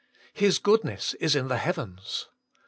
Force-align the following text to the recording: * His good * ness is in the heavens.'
* 0.21 0.33
His 0.43 0.57
good 0.57 0.83
* 0.83 0.83
ness 0.83 1.13
is 1.19 1.35
in 1.35 1.47
the 1.47 1.59
heavens.' 1.59 2.27